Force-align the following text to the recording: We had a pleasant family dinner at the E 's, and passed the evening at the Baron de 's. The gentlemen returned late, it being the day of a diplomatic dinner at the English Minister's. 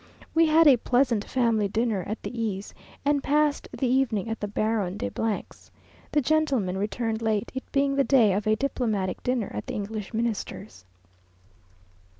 We 0.33 0.47
had 0.47 0.65
a 0.65 0.77
pleasant 0.77 1.25
family 1.25 1.67
dinner 1.67 2.03
at 2.07 2.23
the 2.23 2.33
E 2.41 2.59
's, 2.59 2.73
and 3.05 3.21
passed 3.21 3.67
the 3.71 3.85
evening 3.87 4.29
at 4.31 4.39
the 4.39 4.47
Baron 4.47 4.97
de 4.97 5.11
's. 5.13 5.69
The 6.11 6.21
gentlemen 6.21 6.75
returned 6.75 7.21
late, 7.21 7.51
it 7.53 7.71
being 7.71 7.95
the 7.95 8.03
day 8.03 8.33
of 8.33 8.47
a 8.47 8.55
diplomatic 8.55 9.21
dinner 9.21 9.51
at 9.53 9.67
the 9.67 9.75
English 9.75 10.11
Minister's. 10.11 10.85